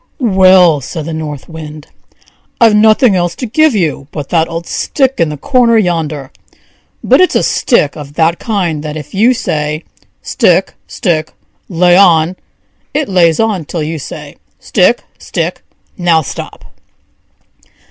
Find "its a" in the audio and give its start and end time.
7.21-7.43